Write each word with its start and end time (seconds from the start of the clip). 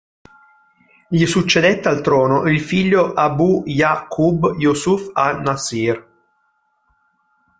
Gli 1.09 1.27
succedette 1.27 1.87
al 1.87 2.01
trono 2.01 2.49
il 2.49 2.59
figlio 2.59 3.13
Abū 3.13 3.61
Yaʿqūb 3.67 4.57
Yūsuf 4.59 5.11
al-Naṣr. 5.13 6.03